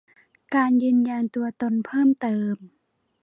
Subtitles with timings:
[0.55, 2.55] การยืนยันตัวตนเพิ่มเติม